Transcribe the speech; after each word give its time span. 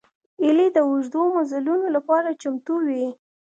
هیلۍ 0.41 0.67
د 0.73 0.77
اوږدو 0.87 1.21
مزلونو 1.35 1.87
لپاره 1.95 2.37
چمتو 2.41 2.75
وي 2.85 3.05